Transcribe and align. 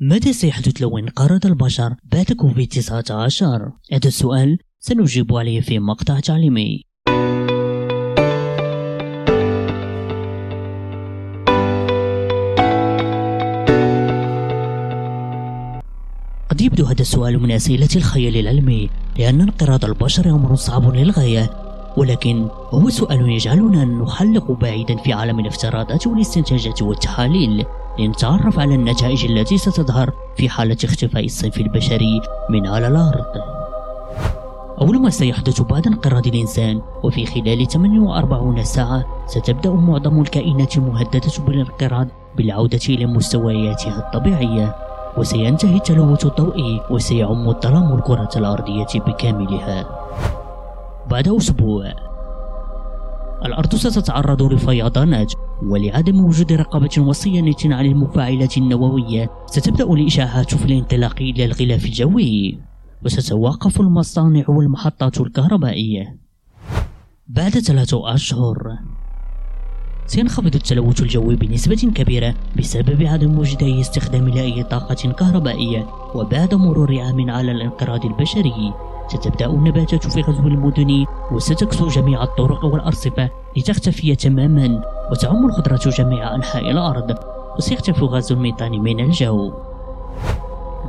متى 0.00 0.32
سيحدث 0.32 0.82
لو 0.82 0.98
انقرض 0.98 1.46
البشر 1.46 1.94
بعد 2.04 2.32
كوفيد 2.32 2.68
19 2.68 3.72
هذا 3.92 4.08
السؤال 4.08 4.58
سنجيب 4.80 5.36
عليه 5.36 5.60
في 5.60 5.78
مقطع 5.78 6.20
تعليمي. 6.20 6.84
قد 16.50 16.60
يبدو 16.60 16.84
هذا 16.84 17.00
السؤال 17.00 17.42
من 17.42 17.50
أسئلة 17.50 17.88
الخيال 17.96 18.36
العلمي 18.36 18.90
لأن 19.18 19.40
انقراض 19.40 19.84
البشر 19.84 20.30
أمر 20.30 20.54
صعب 20.54 20.94
للغاية 20.94 21.50
ولكن 21.96 22.48
هو 22.70 22.88
سؤال 22.88 23.30
يجعلنا 23.30 23.84
نحلق 23.84 24.50
بعيدا 24.50 24.96
في 24.96 25.12
عالم 25.12 25.40
الافتراضات 25.40 26.06
والاستنتاجات 26.06 26.82
والتحاليل. 26.82 27.64
لنتعرف 27.98 28.58
على 28.58 28.74
النتائج 28.74 29.24
التي 29.24 29.58
ستظهر 29.58 30.12
في 30.36 30.48
حالة 30.48 30.76
اختفاء 30.84 31.24
الصنف 31.24 31.60
البشري 31.60 32.20
من 32.50 32.66
على 32.66 32.88
الأرض. 32.88 33.26
أول 34.80 35.02
ما 35.02 35.10
سيحدث 35.10 35.60
بعد 35.60 35.86
انقراض 35.86 36.26
الإنسان 36.26 36.82
وفي 37.02 37.26
خلال 37.26 37.68
48 37.68 38.64
ساعة 38.64 39.04
ستبدأ 39.26 39.70
معظم 39.70 40.20
الكائنات 40.20 40.76
المهددة 40.76 41.32
بالانقراض 41.46 42.08
بالعودة 42.36 42.80
إلى 42.88 43.06
مستوياتها 43.06 43.98
الطبيعية 43.98 44.76
وسينتهي 45.16 45.76
التلوث 45.76 46.26
الضوئي 46.26 46.80
وسيعم 46.90 47.48
الظلام 47.48 47.92
الكرة 47.92 48.30
الأرضية 48.36 48.86
بكاملها. 48.94 49.86
بعد 51.10 51.28
أسبوع 51.28 51.92
الأرض 53.44 53.74
ستتعرض 53.74 54.42
لفيضانات 54.42 55.32
ولعدم 55.62 56.24
وجود 56.24 56.52
رقابة 56.52 56.90
وصيانة 56.98 57.56
على 57.64 57.88
المفاعلات 57.88 58.58
النووية 58.58 59.30
ستبدأ 59.46 59.84
الإشاعات 59.84 60.54
في 60.54 60.64
الانطلاق 60.64 61.16
إلى 61.20 61.44
الغلاف 61.44 61.84
الجوي. 61.84 62.58
وستتوقف 63.04 63.80
المصانع 63.80 64.44
والمحطات 64.48 65.20
الكهربائية. 65.20 66.16
بعد 67.28 67.50
ثلاثة 67.50 68.14
أشهر 68.14 68.78
سينخفض 70.06 70.54
التلوث 70.54 71.02
الجوي 71.02 71.36
بنسبة 71.36 71.90
كبيرة 71.94 72.34
بسبب 72.56 73.02
عدم 73.02 73.38
وجود 73.38 73.62
أي 73.62 73.80
استخدام 73.80 74.28
لأي 74.28 74.62
طاقة 74.62 75.12
كهربائية 75.12 75.86
وبعد 76.14 76.54
مرور 76.54 77.00
عام 77.00 77.30
على 77.30 77.52
الانقراض 77.52 78.04
البشري. 78.04 78.72
ستبدأ 79.08 79.46
النباتات 79.46 80.06
في 80.06 80.20
غزو 80.20 80.46
المدن 80.48 81.06
وستكسو 81.32 81.88
جميع 81.88 82.22
الطرق 82.22 82.64
والأرصفة 82.64 83.30
لتختفي 83.56 84.16
تماما 84.16 84.82
وتعم 85.10 85.46
الخضرة 85.46 85.90
جميع 85.90 86.34
أنحاء 86.34 86.70
الأرض. 86.70 87.14
وسيختفي 87.56 88.04
غاز 88.04 88.32
الميثان 88.32 88.72
من 88.82 89.00
الجو. 89.00 89.52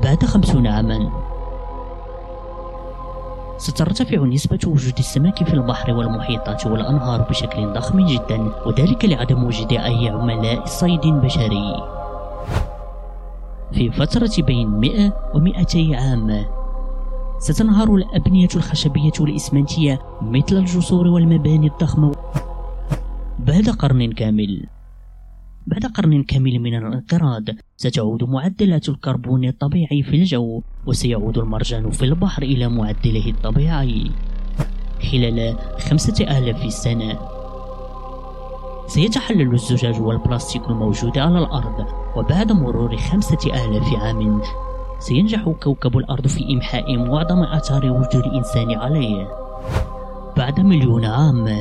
بعد 0.03 0.25
خمسون 0.25 0.67
عاما. 0.67 1.09
سترتفع 3.57 4.17
نسبة 4.17 4.59
وجود 4.67 4.93
السمك 4.99 5.43
في 5.43 5.53
البحر 5.53 5.93
والمحيطات 5.93 6.65
والأنهار 6.67 7.21
بشكل 7.21 7.73
ضخم 7.73 8.05
جدا 8.05 8.51
وذلك 8.65 9.05
لعدم 9.05 9.43
وجود 9.43 9.73
أي 9.73 10.09
عملاء 10.09 10.65
صيد 10.65 11.07
بشري. 11.07 11.83
في 13.71 13.91
فترة 13.91 14.31
بين 14.39 14.67
100 14.67 15.13
و 15.33 15.39
200 15.39 15.95
عام. 15.95 16.58
ستنهار 17.39 17.95
الأبنية 17.95 18.49
الخشبية 18.55 19.11
والإسمنتية 19.19 19.99
مثل 20.21 20.57
الجسور 20.57 21.07
والمباني 21.07 21.67
الضخمة. 21.67 22.11
بعد 23.39 23.69
قرن 23.69 24.11
كامل 24.11 24.65
بعد 25.67 25.85
قرن 25.85 26.23
كامل 26.23 26.59
من 26.59 26.75
الانقراض 26.75 27.43
ستعود 27.77 28.23
معدلات 28.23 28.89
الكربون 28.89 29.45
الطبيعي 29.45 30.03
في 30.03 30.15
الجو 30.15 30.61
وسيعود 30.85 31.37
المرجان 31.37 31.89
في 31.89 32.05
البحر 32.05 32.43
إلى 32.43 32.69
معدله 32.69 33.29
الطبيعي 33.29 34.11
خلال 35.11 35.55
خمسة 35.79 36.37
آلاف 36.37 36.73
سنة. 36.73 37.19
سيتحلل 38.87 39.53
الزجاج 39.53 40.01
والبلاستيك 40.01 40.69
الموجود 40.69 41.17
على 41.17 41.39
الأرض 41.39 41.85
وبعد 42.15 42.51
مرور 42.51 42.97
خمسة 42.97 43.65
آلاف 43.65 43.93
عام 43.93 44.41
سينجح 44.99 45.49
كوكب 45.63 45.97
الأرض 45.97 46.27
في 46.27 46.53
إمحاء 46.53 46.97
معظم 46.97 47.43
آثار 47.43 47.85
وجود 47.85 48.25
الإنسان 48.25 48.71
عليه. 48.71 49.27
بعد 50.37 50.59
مليون 50.59 51.05
عام 51.05 51.57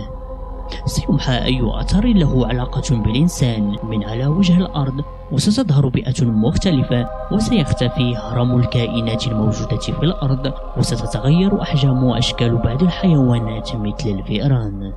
سيمحى 0.85 1.45
أي 1.45 1.61
أثر 1.81 2.07
له 2.07 2.47
علاقة 2.47 2.97
بالإنسان. 2.97 3.77
من 3.83 4.05
على 4.05 4.27
وجه 4.27 4.59
الأرض 4.59 5.05
وستظهر 5.33 5.89
بيئة 5.89 6.25
مختلفة 6.25 7.09
وسيختفي 7.33 8.17
هرم 8.17 8.57
الكائنات 8.57 9.27
الموجودة 9.27 9.77
في 9.77 10.03
الأرض 10.03 10.53
وستتغير 10.77 11.63
أحجام 11.63 12.05
وأشكال 12.05 12.57
بعض 12.57 12.83
الحيوانات 12.83 13.77
مثل 13.77 14.09
الفئران. 14.09 14.93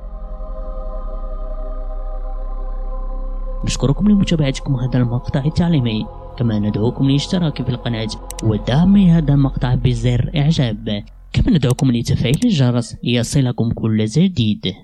نشكركم 3.64 4.08
لمتابعتكم 4.08 4.76
هذا 4.76 4.98
المقطع 4.98 5.40
التعليمي. 5.40 6.06
كما 6.38 6.58
ندعوكم 6.58 7.08
للاشتراك 7.10 7.62
في 7.62 7.68
القناة 7.68 8.08
ودعم 8.42 8.96
هذا 8.96 9.34
المقطع 9.34 9.74
بزر 9.74 10.30
إعجاب. 10.36 11.04
كما 11.32 11.50
ندعوكم 11.56 11.92
لتفعيل 11.92 12.40
الجرس 12.44 12.96
ليصلكم 13.04 13.70
كل 13.70 14.04
جديد. 14.04 14.74